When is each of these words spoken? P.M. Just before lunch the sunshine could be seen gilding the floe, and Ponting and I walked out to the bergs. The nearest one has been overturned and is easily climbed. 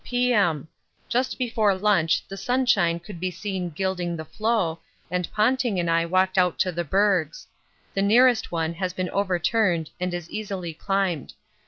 P.M. 0.03 0.67
Just 1.09 1.37
before 1.37 1.75
lunch 1.75 2.27
the 2.27 2.35
sunshine 2.35 2.99
could 2.99 3.19
be 3.19 3.29
seen 3.29 3.69
gilding 3.69 4.17
the 4.17 4.25
floe, 4.25 4.79
and 5.11 5.31
Ponting 5.31 5.79
and 5.79 5.91
I 5.91 6.07
walked 6.07 6.39
out 6.39 6.57
to 6.61 6.71
the 6.71 6.83
bergs. 6.83 7.45
The 7.93 8.01
nearest 8.01 8.51
one 8.51 8.73
has 8.73 8.93
been 8.93 9.11
overturned 9.11 9.91
and 9.99 10.11
is 10.11 10.27
easily 10.31 10.73
climbed. 10.73 11.35